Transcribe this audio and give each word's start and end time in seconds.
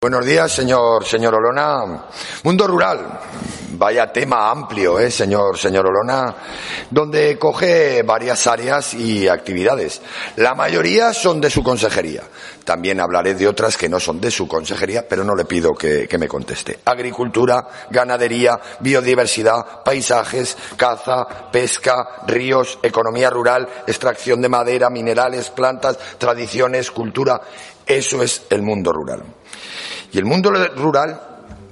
Buenos 0.00 0.24
días, 0.24 0.52
señor, 0.52 1.04
señor 1.04 1.34
Olona. 1.34 2.04
Mundo 2.44 2.68
rural. 2.68 3.18
Vaya 3.70 4.12
tema 4.12 4.48
amplio, 4.48 5.00
¿eh, 5.00 5.10
señor, 5.10 5.58
señor 5.58 5.86
Olona? 5.86 6.36
Donde 6.88 7.36
coge 7.36 8.04
varias 8.04 8.46
áreas 8.46 8.94
y 8.94 9.26
actividades. 9.26 10.00
La 10.36 10.54
mayoría 10.54 11.12
son 11.12 11.40
de 11.40 11.50
su 11.50 11.64
consejería. 11.64 12.22
También 12.62 13.00
hablaré 13.00 13.34
de 13.34 13.48
otras 13.48 13.76
que 13.76 13.88
no 13.88 13.98
son 13.98 14.20
de 14.20 14.30
su 14.30 14.46
consejería, 14.46 15.04
pero 15.08 15.24
no 15.24 15.34
le 15.34 15.46
pido 15.46 15.74
que, 15.74 16.06
que 16.06 16.18
me 16.18 16.28
conteste. 16.28 16.78
Agricultura, 16.84 17.66
ganadería, 17.90 18.60
biodiversidad, 18.78 19.82
paisajes, 19.84 20.56
caza, 20.76 21.26
pesca, 21.50 22.24
ríos, 22.24 22.78
economía 22.84 23.30
rural, 23.30 23.68
extracción 23.84 24.40
de 24.42 24.48
madera, 24.48 24.90
minerales, 24.90 25.50
plantas, 25.50 25.98
tradiciones, 26.18 26.92
cultura. 26.92 27.40
Eso 27.88 28.22
es 28.22 28.42
el 28.50 28.60
mundo 28.60 28.92
rural. 28.92 29.22
Y 30.12 30.18
el 30.18 30.26
mundo 30.26 30.50
rural, 30.76 31.20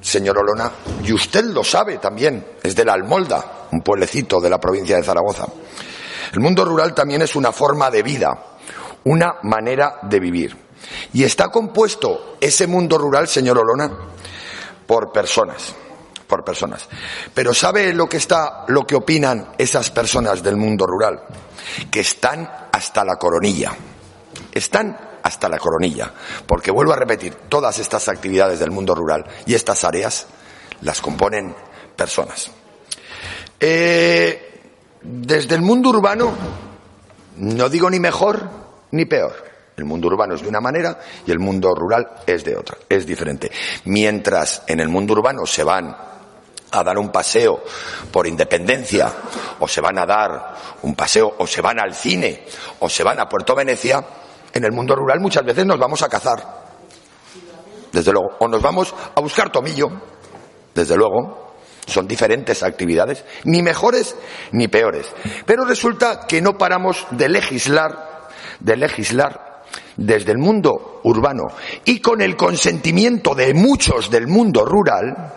señor 0.01 0.39
Olona, 0.39 0.73
y 1.05 1.13
usted 1.13 1.45
lo 1.45 1.63
sabe 1.63 1.99
también, 1.99 2.45
es 2.63 2.75
de 2.75 2.87
la 2.87 2.95
Almolda, 2.95 3.69
un 3.73 3.83
pueblecito 3.83 4.41
de 4.41 4.49
la 4.49 4.59
provincia 4.59 4.97
de 4.97 5.03
Zaragoza. 5.03 5.47
El 6.33 6.41
mundo 6.41 6.65
rural 6.65 6.95
también 6.95 7.21
es 7.21 7.37
una 7.37 7.53
forma 7.53 7.91
de 7.91 8.03
vida, 8.03 8.31
una 9.05 9.37
manera 9.43 9.99
de 10.03 10.19
vivir. 10.19 10.57
Y 11.13 11.23
está 11.23 11.49
compuesto 11.49 12.37
ese 12.41 12.67
mundo 12.67 12.97
rural, 12.97 13.29
señor 13.29 13.59
Olona, 13.59 13.91
por 14.87 15.13
personas, 15.13 15.75
por 16.27 16.45
personas. 16.45 16.89
Pero 17.35 17.53
¿sabe 17.53 17.93
lo 17.93 18.09
que 18.09 18.17
está, 18.17 18.65
lo 18.69 18.87
que 18.87 18.95
opinan 18.95 19.53
esas 19.59 19.91
personas 19.91 20.43
del 20.43 20.57
mundo 20.57 20.87
rural? 20.87 21.23
Que 21.91 22.01
están 22.01 22.69
hasta 22.73 23.05
la 23.05 23.17
coronilla. 23.17 23.73
Están 24.53 25.16
hasta 25.27 25.49
la 25.49 25.59
coronilla. 25.59 26.13
Porque 26.47 26.71
vuelvo 26.71 26.93
a 26.93 26.97
repetir, 26.97 27.35
todas 27.49 27.79
estas 27.81 28.09
actividades 28.09 28.61
del 28.61 28.71
mundo 28.71 28.95
rural 28.95 29.27
y 29.45 29.55
estas 29.55 29.83
áreas 29.83 30.29
las 30.83 31.01
componen 31.01 31.55
personas. 31.97 32.51
Eh, 33.59 34.71
desde 35.03 35.57
el 35.57 35.63
mundo 35.63 35.91
urbano, 35.91 36.33
no 37.39 37.69
digo 37.69 37.91
ni 37.91 37.99
mejor 37.99 38.49
ni 38.93 39.05
peor. 39.05 39.45
El 39.77 39.85
mundo 39.85 40.07
urbano 40.07 40.35
es 40.35 40.43
de 40.43 40.49
una 40.49 40.61
manera 40.61 40.99
y 41.27 41.33
el 41.33 41.39
mundo 41.39 41.75
rural 41.75 42.23
es 42.25 42.45
de 42.45 42.57
otra, 42.57 42.79
es 42.89 43.05
diferente. 43.05 43.51
Mientras 43.85 44.63
en 44.69 44.81
el 44.81 44.89
mundo 44.89 45.13
urbano 45.13 45.45
se 45.45 45.65
van 45.65 45.95
a 46.71 46.85
dar 46.85 46.99
un 46.99 47.11
paseo 47.11 47.63
por 48.13 48.27
independencia, 48.27 49.13
o 49.59 49.67
se 49.67 49.81
van 49.81 49.99
a 49.99 50.07
dar 50.07 50.55
un 50.83 50.95
paseo, 50.95 51.35
o 51.39 51.47
se 51.47 51.61
van 51.61 51.81
al 51.81 51.95
cine, 51.95 52.45
o 52.79 52.89
se 52.89 53.03
van 53.03 53.21
a 53.21 53.29
Puerto 53.29 53.55
Venecia, 53.55 54.05
en 54.57 54.65
el 54.65 54.73
mundo 54.73 54.97
rural 54.97 55.21
muchas 55.21 55.45
veces 55.45 55.67
nos 55.67 55.79
vamos 55.79 56.03
a 56.03 56.09
cazar, 56.09 56.43
desde 57.93 58.13
luego, 58.13 58.37
o 58.39 58.49
nos 58.49 58.63
vamos 58.63 58.95
a 59.15 59.21
buscar 59.21 59.51
tomillo, 59.53 59.89
desde 60.75 60.97
luego. 60.97 61.45
Son 61.87 62.09
diferentes 62.09 62.65
actividades, 62.65 63.25
ni 63.45 63.63
mejores 63.63 64.17
ni 64.51 64.67
peores. 64.67 65.07
Pero 65.45 65.65
resulta 65.65 66.27
que 66.27 66.41
no 66.41 66.59
paramos 66.59 67.07
de 67.11 67.29
legislar, 67.29 68.29
de 68.59 68.77
legislar 68.77 69.63
desde 69.97 70.33
el 70.33 70.39
mundo 70.39 71.01
urbano 71.05 71.45
y 71.85 72.01
con 72.01 72.23
el 72.23 72.37
consentimiento 72.37 73.35
de 73.37 73.55
muchos 73.55 74.11
del 74.11 74.27
mundo 74.27 74.65
rural, 74.65 75.33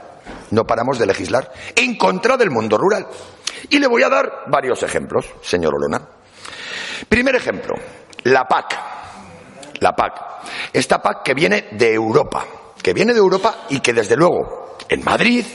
no 0.50 0.64
paramos 0.64 0.98
de 0.98 1.06
legislar 1.06 1.52
en 1.76 1.98
contra 1.98 2.36
del 2.36 2.50
mundo 2.50 2.78
rural. 2.78 3.06
Y 3.70 3.78
le 3.78 3.88
voy 3.88 4.02
a 4.02 4.09
dar 4.09 4.45
varios 4.48 4.81
ejemplos, 4.81 5.28
señor 5.42 5.76
Olona. 5.76 6.02
Primer 7.08 7.36
ejemplo, 7.36 7.76
la 8.23 8.45
PAC 8.45 8.98
la 9.80 9.96
PAC. 9.96 10.14
Esta 10.74 11.02
PAC 11.02 11.24
que 11.24 11.34
viene 11.34 11.68
de 11.72 11.94
Europa, 11.94 12.46
que 12.82 12.94
viene 12.94 13.14
de 13.14 13.20
Europa 13.20 13.66
y 13.70 13.80
que 13.80 13.94
desde 13.94 14.16
luego 14.16 14.78
en 14.88 15.04
Madrid 15.04 15.46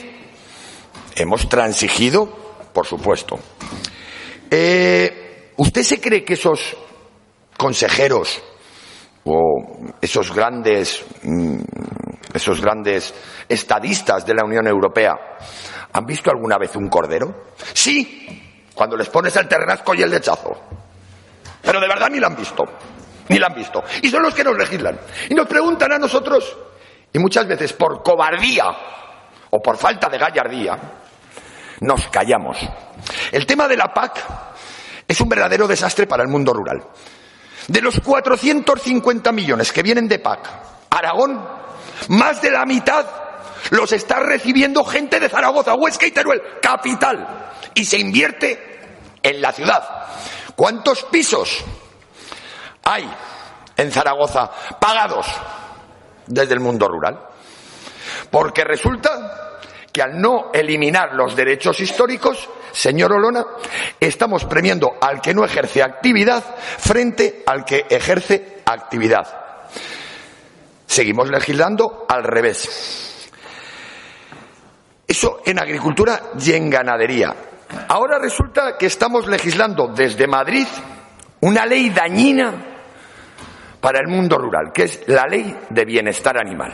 hemos 1.15 1.47
transigido, 1.49 2.27
por 2.73 2.85
supuesto. 2.85 3.39
Eh, 4.49 5.51
¿Usted 5.57 5.83
se 5.83 6.01
cree 6.01 6.23
que 6.23 6.33
esos 6.33 6.75
consejeros 7.57 8.41
o 9.23 9.91
esos 10.01 10.33
grandes, 10.33 11.03
mm, 11.23 11.57
esos 12.33 12.61
grandes 12.61 13.13
estadistas 13.47 14.25
de 14.25 14.33
la 14.33 14.43
Unión 14.43 14.67
Europea 14.67 15.15
han 15.93 16.05
visto 16.05 16.29
alguna 16.29 16.57
vez 16.57 16.75
un 16.75 16.89
cordero? 16.89 17.45
Sí, 17.73 18.67
cuando 18.73 18.97
les 18.97 19.09
pones 19.09 19.35
el 19.37 19.47
terrasco 19.47 19.95
y 19.95 20.01
el 20.01 20.11
lechazo. 20.11 20.51
Pero 21.61 21.79
de 21.79 21.87
verdad 21.87 22.09
ni 22.11 22.19
lo 22.19 22.27
han 22.27 22.35
visto 22.35 22.63
ni 23.29 23.39
la 23.39 23.47
han 23.47 23.55
visto. 23.55 23.83
Y 24.01 24.09
son 24.09 24.23
los 24.23 24.33
que 24.33 24.43
nos 24.43 24.57
legislan. 24.57 24.99
Y 25.29 25.33
nos 25.33 25.47
preguntan 25.47 25.91
a 25.93 25.97
nosotros, 25.97 26.55
y 27.11 27.19
muchas 27.19 27.47
veces 27.47 27.73
por 27.73 28.03
cobardía 28.03 28.65
o 29.49 29.61
por 29.61 29.77
falta 29.77 30.09
de 30.09 30.17
gallardía, 30.17 30.77
nos 31.81 32.07
callamos. 32.07 32.57
El 33.31 33.45
tema 33.45 33.67
de 33.67 33.77
la 33.77 33.93
PAC 33.93 34.23
es 35.07 35.19
un 35.21 35.29
verdadero 35.29 35.67
desastre 35.67 36.07
para 36.07 36.23
el 36.23 36.29
mundo 36.29 36.53
rural. 36.53 36.83
De 37.67 37.81
los 37.81 37.99
450 37.99 39.31
millones 39.31 39.71
que 39.71 39.83
vienen 39.83 40.07
de 40.07 40.19
PAC, 40.19 40.49
Aragón, 40.89 41.45
más 42.09 42.41
de 42.41 42.51
la 42.51 42.65
mitad 42.65 43.05
los 43.71 43.91
está 43.91 44.19
recibiendo 44.19 44.83
gente 44.83 45.19
de 45.19 45.29
Zaragoza, 45.29 45.73
Huesca 45.73 46.05
y 46.05 46.11
Teruel, 46.11 46.41
capital. 46.61 47.51
Y 47.73 47.85
se 47.85 47.97
invierte 47.97 48.59
en 49.23 49.41
la 49.41 49.51
ciudad. 49.51 49.83
¿Cuántos 50.55 51.03
pisos 51.03 51.63
hay 52.85 53.11
en 53.75 53.91
Zaragoza 53.91 54.49
pagados 54.79 55.27
desde 56.27 56.53
el 56.53 56.59
mundo 56.59 56.87
rural. 56.87 57.19
Porque 58.29 58.63
resulta 58.63 59.59
que 59.91 60.01
al 60.01 60.21
no 60.21 60.51
eliminar 60.53 61.13
los 61.13 61.35
derechos 61.35 61.79
históricos, 61.79 62.47
señor 62.71 63.13
Olona, 63.13 63.45
estamos 63.99 64.45
premiando 64.45 64.93
al 65.01 65.19
que 65.19 65.33
no 65.33 65.43
ejerce 65.43 65.81
actividad 65.81 66.43
frente 66.77 67.43
al 67.45 67.65
que 67.65 67.85
ejerce 67.89 68.61
actividad. 68.65 69.25
Seguimos 70.85 71.29
legislando 71.29 72.05
al 72.07 72.23
revés. 72.23 73.31
Eso 75.07 75.41
en 75.45 75.59
agricultura 75.59 76.21
y 76.39 76.53
en 76.53 76.69
ganadería. 76.69 77.35
Ahora 77.87 78.19
resulta 78.19 78.77
que 78.77 78.85
estamos 78.85 79.27
legislando 79.27 79.87
desde 79.87 80.27
Madrid 80.27 80.67
una 81.41 81.65
ley 81.65 81.89
dañina 81.89 82.74
para 83.85 83.99
el 83.99 84.07
mundo 84.07 84.39
rural, 84.39 84.71
que 84.73 84.85
es 84.85 85.03
la 85.05 85.27
ley 85.27 85.55
de 85.69 85.85
bienestar 85.85 86.39
animal. 86.39 86.73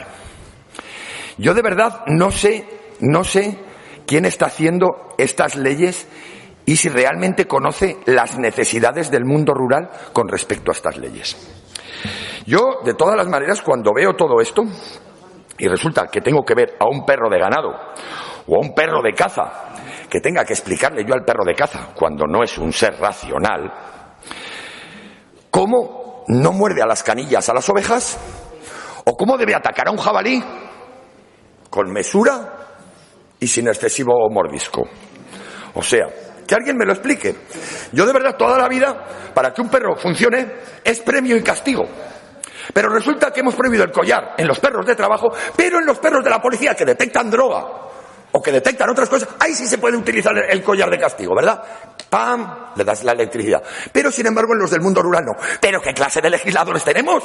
Yo 1.38 1.53
de 1.53 1.61
verdad 1.61 2.05
no 2.07 2.31
sé, 2.31 2.66
no 3.01 3.25
sé 3.25 3.59
quién 4.07 4.23
está 4.23 4.45
haciendo 4.45 5.09
estas 5.17 5.57
leyes 5.57 6.07
y 6.66 6.77
si 6.77 6.88
realmente 6.88 7.47
conoce 7.47 7.97
las 8.05 8.39
necesidades 8.39 9.11
del 9.11 9.25
mundo 9.25 9.53
rural 9.53 9.89
con 10.13 10.29
respecto 10.29 10.72
a 10.72 10.73
estas 10.73 10.97
leyes. 10.99 11.35
Yo, 12.45 12.79
de 12.85 12.94
todas 12.94 13.17
las 13.17 13.28
maneras, 13.28 13.61
cuando 13.61 13.91
veo 13.93 14.13
todo 14.13 14.39
esto, 14.39 14.63
y 15.57 15.67
resulta 15.67 16.07
que 16.07 16.22
tengo 16.22 16.45
que 16.45 16.55
ver 16.55 16.78
a 16.79 16.85
un 16.85 17.05
perro 17.05 17.29
de 17.29 17.39
ganado 17.39 17.72
o 18.47 18.55
a 18.55 18.59
un 18.66 18.73
perro 18.73 19.01
de 19.01 19.11
caza, 19.11 19.73
que 20.09 20.22
tenga 20.22 20.45
que 20.45 20.53
explicarle 20.53 21.03
yo 21.03 21.13
al 21.13 21.25
perro 21.25 21.43
de 21.43 21.55
caza, 21.55 21.89
cuando 21.93 22.25
no 22.25 22.41
es 22.41 22.57
un 22.57 22.72
ser 22.72 22.97
racional, 22.97 23.69
cómo 25.49 26.00
no 26.31 26.53
muerde 26.53 26.81
a 26.81 26.85
las 26.85 27.03
canillas 27.03 27.49
a 27.49 27.53
las 27.53 27.67
ovejas? 27.69 28.17
¿O 29.05 29.17
cómo 29.17 29.37
debe 29.37 29.53
atacar 29.53 29.87
a 29.87 29.91
un 29.91 29.97
jabalí? 29.97 30.41
Con 31.69 31.91
mesura 31.91 32.53
y 33.39 33.47
sin 33.47 33.67
excesivo 33.67 34.13
mordisco. 34.29 34.83
O 35.73 35.83
sea, 35.83 36.07
que 36.47 36.55
alguien 36.55 36.77
me 36.77 36.85
lo 36.85 36.93
explique. 36.93 37.35
Yo 37.91 38.05
de 38.05 38.13
verdad 38.13 38.37
toda 38.37 38.57
la 38.57 38.69
vida, 38.69 39.31
para 39.33 39.53
que 39.53 39.61
un 39.61 39.69
perro 39.69 39.95
funcione, 39.97 40.51
es 40.83 40.99
premio 41.01 41.35
y 41.35 41.43
castigo. 41.43 41.83
Pero 42.73 42.89
resulta 42.89 43.31
que 43.31 43.41
hemos 43.41 43.55
prohibido 43.55 43.83
el 43.83 43.91
collar 43.91 44.35
en 44.37 44.47
los 44.47 44.59
perros 44.59 44.85
de 44.85 44.95
trabajo, 44.95 45.33
pero 45.55 45.79
en 45.79 45.85
los 45.85 45.99
perros 45.99 46.23
de 46.23 46.29
la 46.29 46.41
policía 46.41 46.75
que 46.75 46.85
detectan 46.85 47.29
droga 47.29 47.91
o 48.31 48.41
que 48.41 48.51
detectan 48.51 48.89
otras 48.89 49.09
cosas, 49.09 49.29
ahí 49.39 49.53
sí 49.53 49.67
se 49.67 49.78
puede 49.78 49.97
utilizar 49.97 50.33
el 50.37 50.63
collar 50.63 50.89
de 50.89 50.99
castigo, 50.99 51.35
¿verdad? 51.35 51.63
¡Pam! 52.09 52.72
Le 52.75 52.83
das 52.83 53.03
la 53.03 53.11
electricidad. 53.11 53.61
Pero 53.91 54.11
sin 54.11 54.28
embargo 54.28 54.53
en 54.53 54.59
los 54.59 54.72
del 54.72 54.81
mundo 54.81 55.01
rural 55.01 55.25
no. 55.25 55.33
¿Pero 55.59 55.81
qué 55.81 55.93
clase 55.93 56.22
de 56.22 56.29
legisladores 56.29 56.83
tenemos? 56.83 57.23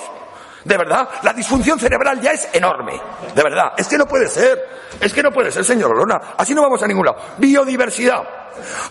De 0.64 0.76
verdad, 0.76 1.08
la 1.22 1.32
disfunción 1.32 1.78
cerebral 1.78 2.20
ya 2.20 2.32
es 2.32 2.48
enorme. 2.52 3.00
De 3.34 3.42
verdad, 3.42 3.72
es 3.76 3.86
que 3.86 3.96
no 3.96 4.06
puede 4.06 4.28
ser. 4.28 4.58
Es 5.00 5.12
que 5.12 5.22
no 5.22 5.30
puede 5.30 5.52
ser, 5.52 5.64
señor 5.64 5.92
Olona. 5.92 6.34
Así 6.36 6.54
no 6.54 6.62
vamos 6.62 6.82
a 6.82 6.88
ningún 6.88 7.06
lado. 7.06 7.18
Biodiversidad. 7.38 8.24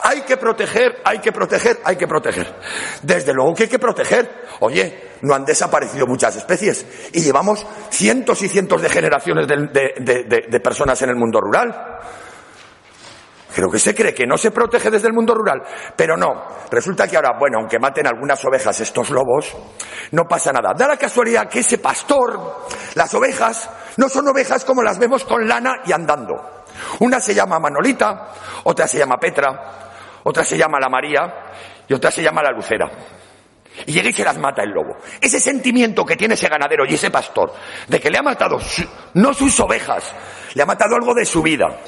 Hay 0.04 0.22
que 0.22 0.38
proteger, 0.38 1.02
hay 1.04 1.20
que 1.20 1.34
proteger, 1.34 1.82
hay 1.84 1.98
que 1.98 2.08
proteger. 2.08 2.56
Desde 3.02 3.34
luego 3.34 3.54
que 3.54 3.64
hay 3.64 3.70
que 3.70 3.80
proteger. 3.80 4.46
Oye, 4.62 5.05
no 5.22 5.34
han 5.34 5.46
desaparecido 5.46 6.08
muchas 6.08 6.36
especies 6.36 6.86
y 7.14 7.22
llevamos 7.22 7.66
cientos 7.90 8.42
y 8.42 8.50
cientos 8.50 8.82
de 8.82 8.90
generaciones 8.90 9.48
de, 9.48 10.60
personas 10.64 11.02
en 11.02 11.10
el 11.10 11.16
mundo 11.16 11.40
rural. 11.40 12.00
Creo 13.54 13.70
que 13.70 13.80
se 13.80 13.96
cree 13.96 14.14
que 14.14 14.28
no 14.28 14.38
se 14.38 14.52
protege 14.52 14.92
desde 14.92 15.08
el 15.08 15.14
mundo 15.14 15.34
rural, 15.34 15.64
pero 15.96 16.18
no. 16.18 16.44
Resulta 16.70 17.08
que 17.08 17.16
ahora, 17.16 17.38
bueno, 17.40 17.60
aunque 17.60 17.80
maten 17.80 18.06
algunas 18.06 18.44
ovejas 18.44 18.82
estos 18.82 19.10
lobos, 19.12 19.56
no 20.12 20.24
pasa 20.28 20.52
nada. 20.52 20.74
Da 20.78 20.88
la 20.88 20.98
casualidad 20.98 21.48
que 21.48 21.60
ese 21.60 21.78
pastor, 21.78 22.66
las 22.96 23.14
ovejas, 23.14 23.70
No 23.98 24.10
son 24.10 24.28
ovejas 24.28 24.66
como 24.66 24.84
las 24.84 25.00
vemos 25.00 25.24
con 25.24 25.48
lana 25.48 25.76
y 25.86 25.94
andando. 25.94 26.66
Una 27.00 27.22
se 27.22 27.34
llama 27.34 27.60
Manolita, 27.60 28.28
otra 28.66 28.90
se 28.90 28.98
llama 28.98 29.16
Petra, 29.18 29.88
otra 30.24 30.44
se 30.44 30.58
llama 30.58 30.80
la 30.80 30.90
María 30.90 31.22
y 31.88 31.94
otra 31.94 32.12
se 32.12 32.22
llama 32.22 32.44
la 32.44 32.52
Lucera. 32.52 32.90
Y 33.86 33.92
llega 33.92 34.10
y 34.10 34.14
se 34.14 34.24
las 34.24 34.38
mata 34.38 34.64
el 34.64 34.70
lobo. 34.70 34.98
Ese 35.20 35.40
sentimiento 35.40 36.06
que 36.06 36.16
tiene 36.16 36.36
ese 36.36 36.48
ganadero 36.48 36.86
y 36.86 36.94
ese 36.94 37.12
pastor 37.12 37.54
de 37.88 38.00
que 38.00 38.10
le 38.10 38.18
ha 38.18 38.24
matado 38.24 38.58
no 39.14 39.34
sus 39.34 39.60
ovejas, 39.60 40.14
le 40.54 40.64
ha 40.64 40.66
matado 40.66 40.96
algo 40.96 41.14
de 41.14 41.26
su 41.26 41.42
vida, 41.42 41.80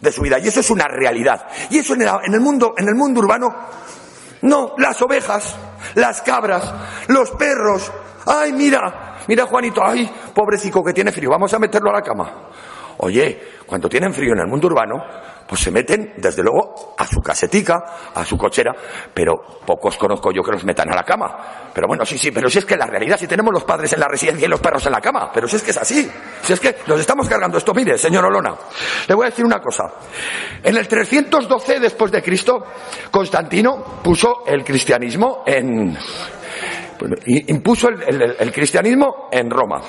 de 0.00 0.12
su 0.12 0.22
vida. 0.22 0.38
Y 0.38 0.48
eso 0.48 0.60
es 0.60 0.70
una 0.70 0.86
realidad. 0.88 1.46
Y 1.70 1.78
eso 1.78 1.94
en 1.94 2.02
el, 2.02 2.40
mundo, 2.40 2.74
en 2.76 2.88
el 2.88 2.94
mundo 2.94 3.20
urbano, 3.20 3.48
no, 4.42 4.74
las 4.78 5.00
ovejas, 5.02 5.56
las 5.94 6.22
cabras, 6.22 6.72
los 7.08 7.30
perros. 7.32 7.92
Ay, 8.26 8.52
mira, 8.52 9.18
mira 9.28 9.46
Juanito, 9.46 9.82
ay, 9.84 10.10
pobrecito 10.34 10.82
que 10.82 10.92
tiene 10.92 11.12
frío, 11.12 11.30
vamos 11.30 11.52
a 11.52 11.58
meterlo 11.58 11.90
a 11.90 11.94
la 11.94 12.02
cama. 12.02 12.49
Oye, 13.02 13.40
cuando 13.66 13.88
tienen 13.88 14.12
frío 14.12 14.34
en 14.34 14.40
el 14.40 14.46
mundo 14.46 14.66
urbano, 14.66 15.02
pues 15.48 15.62
se 15.62 15.70
meten, 15.70 16.12
desde 16.18 16.42
luego, 16.42 16.94
a 16.98 17.06
su 17.06 17.20
casetica, 17.20 18.12
a 18.14 18.24
su 18.26 18.36
cochera, 18.36 18.72
pero 19.14 19.60
pocos 19.64 19.96
conozco 19.96 20.30
yo 20.32 20.42
que 20.42 20.52
los 20.52 20.64
metan 20.64 20.92
a 20.92 20.94
la 20.94 21.02
cama. 21.02 21.70
Pero 21.72 21.88
bueno, 21.88 22.04
sí, 22.04 22.18
sí, 22.18 22.30
pero 22.30 22.50
si 22.50 22.58
es 22.58 22.66
que 22.66 22.76
la 22.76 22.86
realidad, 22.86 23.16
si 23.18 23.26
tenemos 23.26 23.54
los 23.54 23.64
padres 23.64 23.92
en 23.94 24.00
la 24.00 24.06
residencia 24.06 24.46
y 24.46 24.50
los 24.50 24.60
perros 24.60 24.84
en 24.84 24.92
la 24.92 25.00
cama, 25.00 25.30
pero 25.32 25.48
si 25.48 25.56
es 25.56 25.62
que 25.62 25.70
es 25.70 25.78
así, 25.78 26.10
si 26.42 26.52
es 26.52 26.60
que 26.60 26.76
nos 26.86 27.00
estamos 27.00 27.26
cargando 27.26 27.56
esto, 27.56 27.72
mire, 27.72 27.96
señor 27.96 28.26
Olona, 28.26 28.54
le 29.08 29.14
voy 29.14 29.26
a 29.26 29.30
decir 29.30 29.46
una 29.46 29.60
cosa. 29.60 29.84
En 30.62 30.76
el 30.76 30.86
312 30.86 31.80
después 31.80 32.12
de 32.12 32.22
Cristo, 32.22 32.62
Constantino 33.10 34.00
puso 34.02 34.44
el 34.46 34.62
cristianismo 34.62 35.42
en, 35.46 35.96
impuso 37.26 37.88
el 37.88 38.52
cristianismo 38.52 39.30
en 39.32 39.50
Roma. 39.50 39.80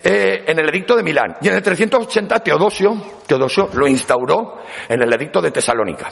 Eh, 0.00 0.44
en 0.46 0.56
el 0.56 0.68
edicto 0.68 0.94
de 0.94 1.02
Milán. 1.02 1.36
Y 1.40 1.48
en 1.48 1.54
el 1.54 1.62
380 1.62 2.38
Teodosio, 2.38 2.96
Teodosio 3.26 3.68
lo 3.72 3.88
instauró 3.88 4.58
en 4.88 5.02
el 5.02 5.12
edicto 5.12 5.40
de 5.40 5.50
Tesalónica. 5.50 6.08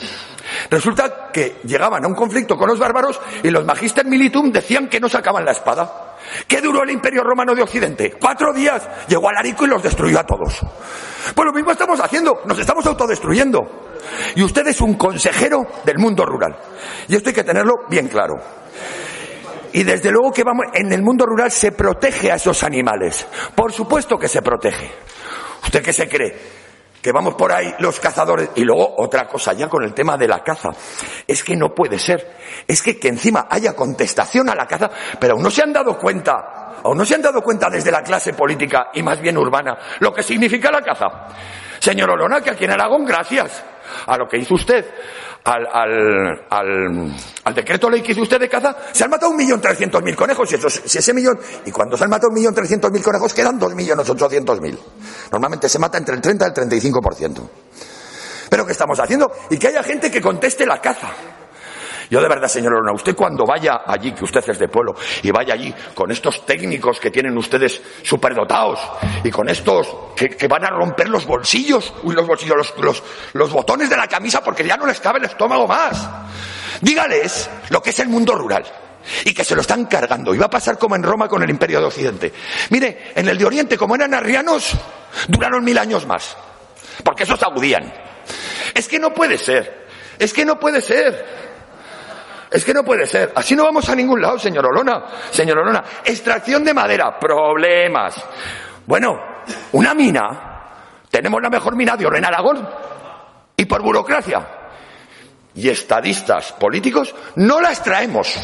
Resulta 0.69 1.31
que 1.33 1.59
llegaban 1.65 2.05
a 2.05 2.09
un 2.09 2.15
conflicto 2.15 2.57
con 2.57 2.69
los 2.69 2.81
bárbaros 2.81 3.21
y 3.45 3.51
los 3.51 3.65
magister 3.65 4.05
militum 4.05 4.51
decían 4.51 4.89
que 4.89 4.99
no 4.99 5.09
sacaban 5.09 5.45
la 5.45 5.53
espada. 5.53 6.17
¿Qué 6.49 6.61
duró 6.61 6.83
el 6.83 6.91
imperio 6.91 7.23
romano 7.23 7.55
de 7.55 7.63
Occidente? 7.63 8.15
Cuatro 8.21 8.53
días. 8.53 8.89
Llegó 9.07 9.29
Alarico 9.29 9.65
y 9.65 9.69
los 9.69 9.83
destruyó 9.83 10.19
a 10.19 10.27
todos. 10.27 10.61
Pues 11.35 11.47
lo 11.47 11.53
mismo 11.53 11.71
estamos 11.71 12.01
haciendo, 12.01 12.41
nos 12.45 12.59
estamos 12.59 12.85
autodestruyendo. 12.87 13.61
Y 14.35 14.43
usted 14.43 14.67
es 14.67 14.81
un 14.81 14.95
consejero 14.95 15.65
del 15.85 15.99
mundo 15.99 16.25
rural. 16.25 16.57
Y 17.07 17.15
esto 17.15 17.29
hay 17.29 17.35
que 17.35 17.45
tenerlo 17.45 17.75
bien 17.89 18.09
claro. 18.09 18.35
Y 19.77 19.85
desde 19.85 20.11
luego 20.11 20.33
que 20.33 20.43
vamos, 20.43 20.69
en 20.73 20.91
el 20.91 21.03
mundo 21.03 21.27
rural 21.27 21.51
se 21.51 21.71
protege 21.71 22.33
a 22.33 22.37
esos 22.37 22.63
animales. 22.63 23.27
Por 23.55 23.75
supuesto 23.75 24.17
que 24.17 24.27
se 24.27 24.41
protege. 24.41 24.91
¿Usted 25.63 25.83
qué 25.83 25.93
se 25.93 26.09
cree? 26.09 26.35
Que 27.03 27.13
vamos 27.13 27.35
por 27.35 27.53
ahí 27.53 27.75
los 27.81 28.01
cazadores. 28.01 28.49
Y 28.55 28.63
luego 28.63 28.95
otra 28.97 29.29
cosa 29.29 29.53
ya 29.53 29.69
con 29.69 29.85
el 29.85 29.93
tema 29.93 30.17
de 30.17 30.29
la 30.29 30.43
caza. 30.43 30.71
Es 31.29 31.45
que 31.45 31.55
no 31.57 31.75
puede 31.75 31.99
ser. 31.99 32.39
Es 32.67 32.81
que, 32.81 32.99
que 32.99 33.09
encima 33.09 33.49
haya 33.51 33.77
contestación 33.77 34.49
a 34.49 34.55
la 34.55 34.67
caza, 34.67 34.91
pero 35.21 35.35
aún 35.35 35.43
no 35.43 35.51
se 35.51 35.63
han 35.63 35.75
dado 35.75 35.99
cuenta, 35.99 36.77
aún 36.83 36.97
no 36.97 37.05
se 37.05 37.17
han 37.17 37.21
dado 37.21 37.43
cuenta 37.43 37.69
desde 37.69 37.91
la 37.91 38.03
clase 38.03 38.33
política 38.33 38.87
y 38.95 39.03
más 39.03 39.21
bien 39.21 39.37
urbana 39.37 39.77
lo 40.01 40.11
que 40.11 40.23
significa 40.23 40.71
la 40.71 40.81
caza. 40.81 41.07
Señor 41.81 42.09
Olona, 42.09 42.41
que 42.41 42.49
aquí 42.49 42.65
en 42.65 42.71
Aragón, 42.71 43.05
gracias 43.05 43.63
a 44.07 44.17
lo 44.17 44.27
que 44.29 44.39
hizo 44.39 44.55
usted, 44.55 44.85
al, 45.45 45.67
al, 45.67 47.15
al, 47.45 47.55
decreto 47.55 47.89
ley 47.89 48.03
que 48.03 48.13
hizo 48.13 48.23
usted 48.23 48.41
de 48.41 48.49
caza, 48.49 48.77
se 48.93 49.05
han 49.05 49.11
matado 49.11 49.31
un 49.31 49.37
millón 49.37 49.61
trescientos 49.61 50.03
mil 50.03 50.17
conejos. 50.17 50.53
Y 50.53 50.57
si 50.89 50.99
ese 50.99 51.15
millón, 51.15 51.39
y 51.65 51.71
cuando 51.71 51.97
se 51.97 52.05
han 52.05 52.11
matado 52.11 52.29
un 52.29 52.35
millón 52.35 52.55
trescientos 52.55 52.91
mil 52.91 53.03
conejos, 53.03 53.33
quedan 53.33 53.59
dos 53.59 53.75
millones 53.75 54.09
ochocientos 54.09 54.61
mil. 54.61 54.79
Normalmente 55.31 55.69
se 55.69 55.79
mata 55.79 55.99
entre 55.99 56.15
el 56.15 56.21
30 56.21 56.45
y 56.45 56.49
el 56.49 56.71
35%. 56.83 57.49
Pero 58.49 58.67
¿qué 58.67 58.73
estamos 58.73 58.99
haciendo? 58.99 59.31
Y 59.51 59.59
que 59.59 59.69
haya 59.69 59.83
gente 59.83 60.11
que 60.11 60.21
conteste 60.21 60.67
la 60.67 60.81
caza. 60.81 61.13
Yo 62.11 62.21
de 62.21 62.29
verdad, 62.29 62.49
señor 62.49 62.73
Lorna, 62.73 62.93
usted 62.93 63.15
cuando 63.15 63.45
vaya 63.45 63.83
allí, 63.87 64.13
que 64.13 64.25
usted 64.25 64.43
es 64.49 64.59
de 64.59 64.69
pueblo, 64.69 64.95
y 65.23 65.31
vaya 65.31 65.55
allí 65.55 65.75
con 65.95 66.11
estos 66.11 66.47
técnicos 66.47 67.01
que 67.01 67.11
tienen 67.11 67.37
ustedes 67.37 67.81
superdotados 68.03 68.81
y 69.25 69.31
con 69.31 69.49
estos 69.49 69.89
que, 70.15 70.47
van 70.49 70.65
a 70.65 70.71
romper 70.71 71.09
los 71.09 71.27
bolsillos, 71.27 71.93
los 72.05 72.27
bolsillos, 72.27 72.57
los, 72.57 72.75
los, 72.79 73.03
los 73.33 73.53
botones 73.53 73.91
de 73.91 73.97
la 73.97 74.07
camisa 74.07 74.43
porque 74.43 74.65
ya 74.65 74.77
no 74.77 74.87
les 74.87 75.01
cabe 75.01 75.19
el 75.19 75.25
estómago 75.25 75.67
más. 75.67 76.09
Dígales 76.81 77.51
lo 77.71 77.83
que 77.83 77.91
es 77.91 77.99
el 78.01 78.09
mundo 78.09 78.35
rural 78.35 78.65
y 79.25 79.33
que 79.33 79.45
se 79.45 79.55
lo 79.55 79.61
están 79.61 79.87
cargando. 79.87 80.35
Y 80.35 80.39
va 80.39 80.47
a 80.47 80.51
pasar 80.51 80.79
como 80.79 80.97
en 80.97 81.03
Roma 81.03 81.29
con 81.29 81.43
el 81.43 81.51
imperio 81.51 81.81
de 81.81 81.87
Occidente. 81.87 82.33
Mire, 82.71 83.13
en 83.15 83.29
el 83.29 83.39
de 83.39 83.45
Oriente, 83.45 83.77
como 83.77 83.95
eran 83.95 84.15
arrianos, 84.15 84.73
duraron 85.29 85.65
mil 85.65 85.79
años 85.79 86.07
más. 86.07 86.37
Porque 87.05 87.25
esos 87.25 87.43
agudían. 87.43 87.93
Es 88.75 88.89
que 88.89 88.99
no 88.99 89.13
puede 89.13 89.39
ser. 89.39 89.87
Es 90.19 90.33
que 90.33 90.45
no 90.45 90.59
puede 90.59 90.81
ser. 90.81 91.46
Es 92.51 92.65
que 92.65 92.75
no 92.75 92.85
puede 92.85 93.07
ser. 93.07 93.33
Así 93.35 93.55
no 93.57 93.65
vamos 93.65 93.89
a 93.89 93.95
ningún 93.95 94.21
lado, 94.21 94.39
señor 94.39 94.67
Olona. 94.67 95.05
Señor 95.31 95.59
Olona, 95.59 95.83
extracción 96.05 96.65
de 96.65 96.75
madera, 96.75 97.19
problemas. 97.19 98.23
Bueno, 98.87 99.19
una 99.73 99.95
mina. 99.95 100.53
Tenemos 101.11 101.41
la 101.43 101.51
mejor 101.51 101.77
mina 101.77 101.97
de 101.97 102.07
oro 102.07 102.17
en 102.17 102.25
Aragón. 102.25 102.69
Y 103.57 103.65
por 103.65 103.83
burocracia 103.83 104.47
y 105.55 105.71
estadistas 105.71 106.53
políticos 106.53 107.15
no 107.37 107.61
la 107.61 107.71
extraemos. 107.71 108.35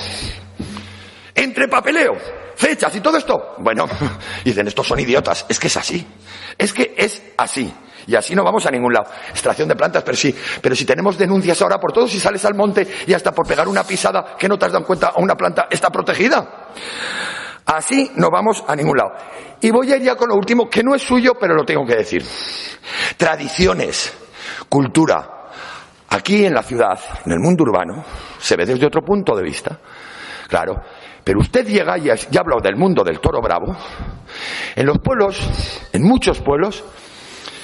Entre 1.35 1.69
papeleo, 1.69 2.17
fechas 2.63 2.95
y 2.95 3.01
todo 3.01 3.17
esto. 3.17 3.55
Bueno, 3.59 3.87
dicen, 4.45 4.67
estos 4.69 4.87
son 4.87 5.01
idiotas. 5.01 5.45
Es 5.49 5.59
que 5.59 5.67
es 5.67 5.77
así. 5.77 6.07
Es 6.57 6.73
que 6.73 6.95
es 6.97 7.23
así. 7.37 7.73
Y 8.07 8.15
así 8.15 8.35
no 8.35 8.45
vamos 8.45 8.65
a 8.67 8.71
ningún 8.71 8.93
lado. 8.93 9.11
Extracción 9.31 9.69
de 9.69 9.77
plantas, 9.77 10.03
pero 10.03 10.17
sí. 10.17 10.35
Pero 10.61 10.75
si 10.75 10.85
tenemos 10.85 11.19
denuncias 11.19 11.61
ahora 11.63 11.79
por 11.79 11.93
todo, 11.93 12.09
si 12.09 12.21
sales 12.21 12.45
al 12.45 12.55
monte 12.55 12.87
y 13.07 13.13
hasta 13.13 13.33
por 13.33 13.47
pegar 13.47 13.69
una 13.69 13.85
pisada 13.85 14.37
que 14.39 14.49
no 14.49 14.59
te 14.59 14.67
has 14.67 14.73
dado 14.73 14.85
cuenta, 14.85 15.13
una 15.17 15.35
planta 15.35 15.67
está 15.71 15.91
protegida. 15.91 16.71
Así 17.67 18.11
no 18.17 18.29
vamos 18.31 18.65
a 18.67 18.75
ningún 18.75 18.97
lado. 18.97 19.13
Y 19.61 19.71
voy 19.71 19.93
a 19.93 19.97
ir 19.97 20.03
ya 20.03 20.17
con 20.17 20.29
lo 20.29 20.35
último, 20.35 20.69
que 20.69 20.83
no 20.83 20.95
es 20.95 21.03
suyo, 21.03 21.35
pero 21.39 21.55
lo 21.55 21.65
tengo 21.65 21.85
que 21.87 21.97
decir. 21.97 22.25
Tradiciones, 23.17 24.13
cultura. 24.69 25.51
Aquí 26.09 26.45
en 26.45 26.55
la 26.55 26.63
ciudad, 26.63 26.99
en 27.25 27.33
el 27.33 27.39
mundo 27.39 27.63
urbano, 27.63 28.05
se 28.39 28.57
ve 28.57 28.67
desde 28.67 28.87
otro 28.87 29.03
punto 29.03 29.35
de 29.37 29.43
vista. 29.43 29.79
Claro. 30.53 30.83
Pero 31.25 31.41
usted 31.41 31.67
llega 31.67 31.97
y 31.97 32.03
ya 32.03 32.13
ha 32.13 32.41
hablado 32.41 32.61
del 32.61 32.77
mundo 32.77 33.03
del 33.03 33.21
toro 33.21 33.41
bravo. 33.41 33.75
En 34.77 34.85
los 34.85 34.99
pueblos, 34.99 35.41
en 35.95 36.03
muchos 36.03 36.41
pueblos, 36.41 36.85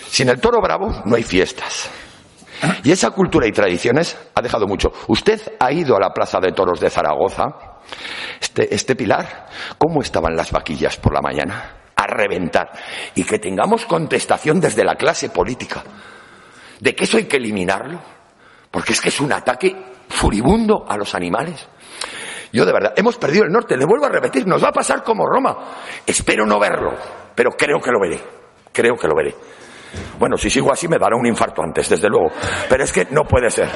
sin 0.08 0.31
el 0.31 0.40
toro 0.40 0.58
bravo 0.62 1.02
no 1.04 1.16
hay 1.16 1.23
fiestas. 1.23 1.90
Y 2.83 2.90
esa 2.90 3.11
cultura 3.11 3.47
y 3.47 3.52
tradiciones 3.52 4.16
ha 4.35 4.40
dejado 4.40 4.66
mucho. 4.66 4.90
Usted 5.09 5.38
ha 5.61 5.71
ido 5.71 5.97
a 5.97 6.00
la 6.00 6.14
Plaza 6.14 6.40
de 6.40 6.52
Toros 6.52 6.80
de 6.80 6.88
Zaragoza, 6.88 7.45
este, 8.40 8.75
este 8.75 8.97
pilar, 8.97 9.49
¿cómo 9.76 10.00
estaban 10.00 10.35
las 10.35 10.50
vaquillas 10.50 10.97
por 10.97 11.12
la 11.12 11.21
mañana? 11.21 11.90
A 11.95 12.07
reventar. 12.07 12.71
Y 13.14 13.25
que 13.25 13.38
tengamos 13.38 13.85
contestación 13.85 14.61
desde 14.61 14.83
la 14.83 14.95
clase 14.95 15.28
política 15.28 15.85
de 16.80 16.95
que 16.95 17.04
eso 17.04 17.18
hay 17.18 17.25
que 17.25 17.37
eliminarlo, 17.37 18.00
porque 18.71 18.95
es 18.95 19.00
que 19.02 19.11
es 19.11 19.21
un 19.21 19.35
ataque 19.35 19.76
furibundo 20.09 20.87
a 20.88 20.97
los 20.97 21.14
animales. 21.14 21.68
Yo 22.52 22.64
de 22.64 22.73
verdad, 22.73 22.95
hemos 22.97 23.17
perdido 23.17 23.45
el 23.45 23.52
norte, 23.52 23.76
le 23.76 23.85
vuelvo 23.85 24.07
a 24.07 24.09
repetir, 24.09 24.47
nos 24.47 24.62
va 24.62 24.69
a 24.69 24.73
pasar 24.73 25.02
como 25.02 25.26
Roma. 25.26 25.57
Espero 26.07 26.47
no 26.47 26.59
verlo, 26.59 26.93
pero 27.35 27.50
creo 27.50 27.81
que 27.81 27.90
lo 27.90 28.00
veré, 28.00 28.21
creo 28.73 28.97
que 28.97 29.07
lo 29.07 29.14
veré. 29.14 29.35
Bueno, 30.19 30.37
si 30.37 30.50
sigo 30.50 30.73
así 30.73 30.88
me 30.88 30.99
dará 30.99 31.17
un 31.17 31.26
infarto 31.26 31.62
antes, 31.62 31.88
desde 31.88 32.09
luego. 32.09 32.31
Pero 32.69 32.85
es 32.85 32.93
que 32.93 33.07
no 33.11 33.25
puede 33.25 33.50
ser. 33.50 33.69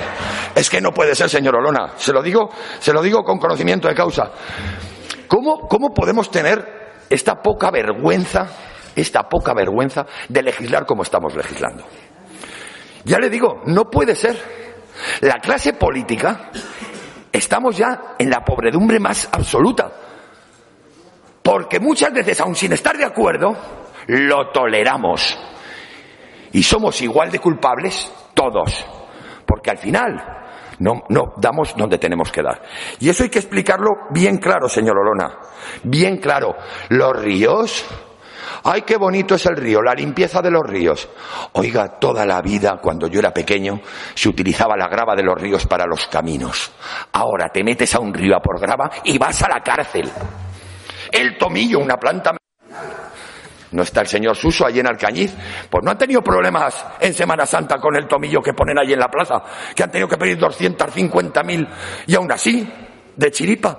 Es 0.55 0.69
que 0.69 0.81
no 0.81 0.91
puede 0.91 1.15
ser, 1.15 1.29
señor 1.29 1.57
Olona. 1.57 1.93
Se 1.97 2.13
lo 2.13 2.23
digo, 2.23 2.51
se 2.79 2.93
lo 2.93 3.03
digo 3.03 3.23
con 3.23 3.39
conocimiento 3.39 3.89
de 3.89 3.95
causa. 3.95 4.31
¿Cómo, 5.29 5.67
cómo 5.69 5.95
podemos 5.95 6.31
tener 6.31 7.05
esta 7.09 7.37
poca 7.37 7.71
vergüenza, 7.71 8.47
esta 8.95 9.23
poca 9.23 9.55
vergüenza 9.55 10.05
de 10.29 10.43
legislar 10.43 10.85
como 10.85 11.03
estamos 11.03 11.35
legislando? 11.35 11.85
Ya 13.05 13.19
le 13.19 13.31
digo, 13.31 13.63
no 13.67 13.85
puede 13.85 14.15
ser. 14.15 14.37
La 15.21 15.39
clase 15.39 15.73
política 15.73 16.51
estamos 17.33 17.77
ya 17.77 18.15
en 18.19 18.31
la 18.31 18.45
pobredumbre 18.45 19.01
más 19.01 19.29
absoluta. 19.33 19.91
Porque 21.43 21.81
muchas 21.81 22.13
veces, 22.13 22.41
aun 22.41 22.55
sin 22.55 22.73
estar 22.73 22.97
de 22.97 23.05
acuerdo, 23.05 23.57
lo 24.07 24.51
toleramos. 24.53 25.39
Y 26.53 26.63
somos 26.63 27.01
igual 27.01 27.31
de 27.31 27.39
culpables 27.39 28.13
todos, 28.35 28.85
porque 29.47 29.71
al 29.71 29.79
final 29.79 30.43
no, 30.79 31.03
no 31.09 31.35
damos 31.39 31.75
donde 31.77 31.99
tenemos 31.99 32.31
que 32.31 32.43
dar. 32.43 32.63
Y 33.01 33.09
eso 33.09 33.23
hay 33.25 33.31
que 33.31 33.39
explicarlo 33.39 33.89
bien 34.11 34.39
claro, 34.39 34.69
señor 34.69 34.99
Olona, 34.99 35.39
bien 35.83 36.19
claro. 36.19 36.55
Los 36.91 37.13
ríos, 37.21 37.87
ay, 38.65 38.83
qué 38.83 38.97
bonito 38.97 39.35
es 39.35 39.47
el 39.47 39.57
río, 39.57 39.83
la 39.83 39.95
limpieza 39.95 40.41
de 40.43 40.51
los 40.51 40.63
ríos. 40.63 41.09
Oiga, 41.53 41.99
toda 41.99 42.25
la 42.27 42.41
vida, 42.41 42.79
cuando 42.83 43.07
yo 43.07 43.21
era 43.21 43.33
pequeño, 43.33 43.81
se 44.15 44.29
utilizaba 44.29 44.77
la 44.77 44.89
grava 44.89 45.15
de 45.15 45.23
los 45.23 45.41
ríos 45.41 45.67
para 45.67 45.87
los 45.87 46.07
caminos. 46.07 46.73
Ahora 47.13 47.49
te 47.49 47.65
metes 47.65 47.95
a 47.95 48.01
un 48.01 48.13
río 48.13 48.37
a 48.37 48.41
por 48.41 48.61
grava 48.61 48.91
y 49.05 49.19
vas 49.19 49.43
a 49.43 49.49
la 49.49 49.63
cárcel. 49.63 50.11
El 51.11 51.37
tomillo, 51.37 51.79
una 51.79 51.97
planta 51.97 52.35
No 53.73 53.83
está 53.83 54.03
el 54.03 54.07
señor 54.07 54.37
Suso 54.37 54.67
allí 54.67 54.81
en 54.81 54.87
Alcañiz. 54.87 55.35
Pues 55.71 55.85
no 55.85 55.91
han 55.91 55.99
tenido 55.99 56.23
problemas 56.23 56.87
en 57.01 57.15
Semana 57.15 57.47
Santa 57.47 57.79
con 57.79 57.97
el 57.97 58.07
tomillo 58.07 58.41
que 58.41 58.53
ponen 58.53 58.79
allí 58.79 58.93
en 58.93 59.01
la 59.01 59.09
plaza, 59.09 59.43
que 59.75 59.83
han 59.83 59.91
tenido 59.91 60.09
que 60.09 60.17
pedir 60.17 60.39
250.000 60.39 61.69
y 62.07 62.15
aún 62.15 62.31
así, 62.31 62.69
de 63.17 63.31
chiripa. 63.31 63.79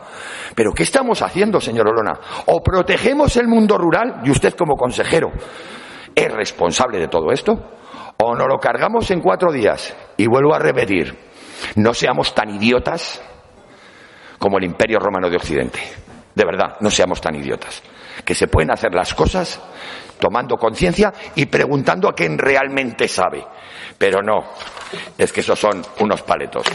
Pero 0.56 0.72
¿qué 0.74 0.84
estamos 0.84 1.22
haciendo, 1.22 1.60
señor 1.60 1.88
Olona? 1.88 2.20
O 2.48 2.62
protegemos 2.62 3.36
el 3.38 3.48
mundo 3.48 3.78
rural, 3.78 4.22
y 4.24 4.32
usted 4.32 4.54
como 4.54 4.75
consejero 4.75 5.32
es 6.16 6.32
responsable 6.32 7.00
de 7.00 7.08
todo 7.08 7.32
esto, 7.32 7.54
o 8.18 8.36
nos 8.36 8.48
lo 8.48 8.58
cargamos 8.58 9.10
en 9.12 9.22
cuatro 9.22 9.52
días. 9.52 9.96
Y 10.18 10.28
vuelvo 10.28 10.54
a 10.54 10.60
repetir, 10.60 11.18
no 11.75 11.94
seamos 11.94 12.34
tan 12.36 12.50
idiotas 12.50 13.22
como 14.38 14.58
el 14.58 14.66
Imperio 14.66 15.00
Romano 15.00 15.30
de 15.30 15.38
Occidente. 15.38 15.80
De 16.36 16.46
verdad, 16.46 16.78
no 16.80 16.90
seamos 16.90 17.22
tan 17.22 17.36
idiotas. 17.36 17.82
Que 18.25 18.36
se 18.36 18.48
pueden 18.48 18.72
hacer 18.72 18.94
las 18.94 19.13
cosas 19.13 19.60
tomando 20.20 20.58
conciencia 20.58 21.13
y 21.36 21.46
preguntando 21.46 22.08
a 22.10 22.13
quien 22.13 22.38
realmente 22.38 23.08
sabe. 23.08 23.46
Pero 23.98 24.22
no, 24.22 24.44
es 25.18 25.32
que 25.34 25.42
esos 25.42 25.60
son 25.60 25.82
unos 26.00 26.22
paletos. 26.22 26.66